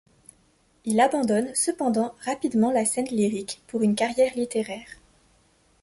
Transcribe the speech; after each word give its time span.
Il 0.83 0.99
abandonne 0.99 1.53
cependant 1.53 2.15
rapidement 2.25 2.71
la 2.71 2.85
scène 2.85 3.05
lyrique 3.11 3.61
pour 3.67 3.83
une 3.83 3.93
carrière 3.93 4.33
littéraire. 4.33 4.89